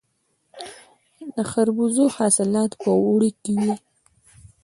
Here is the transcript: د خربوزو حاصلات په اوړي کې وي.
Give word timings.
د 1.35 1.37
خربوزو 1.51 2.05
حاصلات 2.15 2.71
په 2.81 2.89
اوړي 3.05 3.31
کې 3.43 3.53
وي. 3.61 3.73